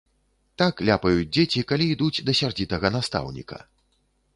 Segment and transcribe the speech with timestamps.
[0.61, 3.67] Так ляпаюць дзеці, калі ідуць да сярдзітага настаўніка.